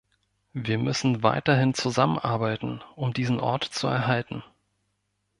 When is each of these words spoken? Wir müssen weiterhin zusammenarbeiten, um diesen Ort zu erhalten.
Wir 0.53 0.79
müssen 0.79 1.21
weiterhin 1.21 1.75
zusammenarbeiten, 1.75 2.81
um 2.95 3.13
diesen 3.13 3.39
Ort 3.39 3.65
zu 3.65 3.85
erhalten. 3.85 4.41